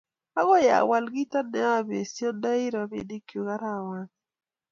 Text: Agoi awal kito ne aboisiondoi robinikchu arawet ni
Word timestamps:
Agoi 0.39 0.67
awal 0.79 1.05
kito 1.13 1.39
ne 1.51 1.59
aboisiondoi 1.75 2.65
robinikchu 2.75 3.39
arawet 3.53 4.09
ni 4.09 4.13